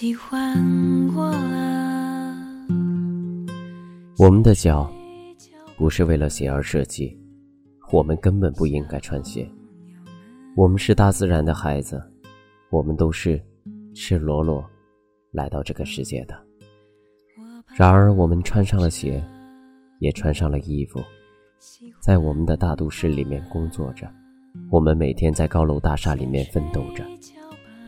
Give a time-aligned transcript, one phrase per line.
[0.00, 0.54] 喜欢
[1.12, 2.32] 过了。
[4.16, 4.88] 我们的脚
[5.76, 7.18] 不是为了鞋而设计，
[7.90, 9.50] 我们根本不应该穿鞋。
[10.56, 12.00] 我们是大自然的孩子，
[12.70, 13.44] 我们都是
[13.92, 14.64] 赤裸裸
[15.32, 16.46] 来到这个世界的。
[17.76, 19.20] 然而，我们穿上了鞋，
[19.98, 21.00] 也穿上了衣服，
[22.00, 24.08] 在我们的大都市里面工作着。
[24.70, 27.04] 我们每天在高楼大厦里面奋斗着，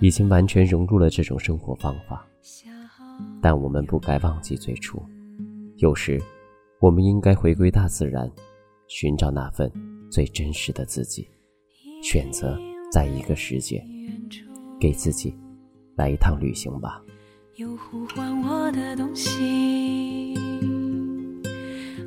[0.01, 2.27] 已经完全融入了这种生活方法。
[3.41, 5.03] 但我们不该忘记最初，
[5.77, 6.21] 有时
[6.81, 8.31] 我们应该回归大自然，
[8.89, 9.71] 寻找那份
[10.11, 11.29] 最真实的自己。
[12.03, 12.59] 选择
[12.91, 13.85] 在一个世界，
[14.81, 15.35] 给自己
[15.97, 17.03] 来一趟旅行吧。
[17.57, 20.35] 有呼唤我的东西，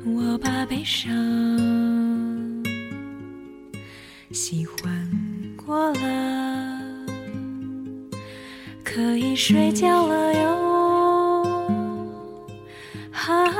[0.04, 1.08] 我把悲伤
[4.32, 5.08] 喜欢
[5.64, 6.73] 过了，
[8.94, 11.66] 可以睡觉了哟，
[13.10, 13.52] 孩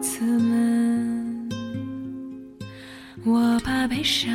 [0.00, 1.48] 子们，
[3.24, 4.34] 我把悲伤。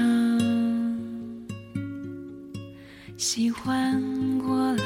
[3.18, 4.02] 喜欢
[4.40, 4.84] 过了，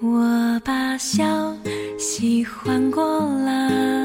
[0.00, 1.52] 我把笑
[1.98, 3.95] 喜欢过了，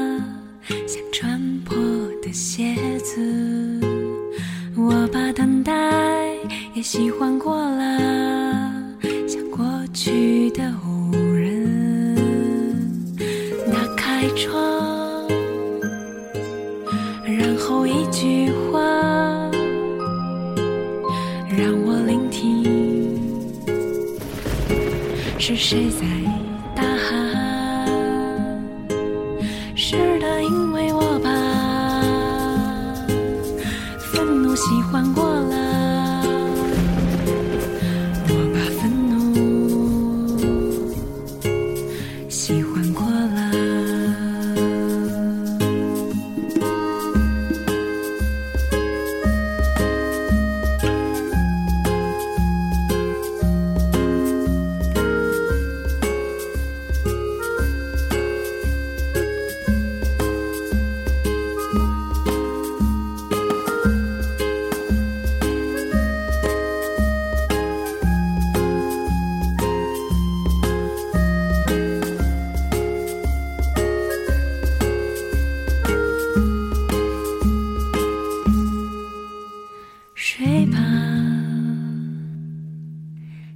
[6.82, 8.72] 喜欢过了，
[9.28, 12.96] 像过去的无人。
[13.72, 15.28] 打开窗。
[17.24, 18.80] 然后一句话，
[21.56, 22.64] 让我聆听，
[25.38, 26.04] 是谁在
[26.74, 27.41] 大喊？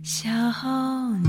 [0.07, 1.26] 小候鸟，